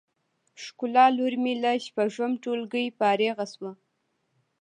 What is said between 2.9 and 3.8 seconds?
فارغه شوه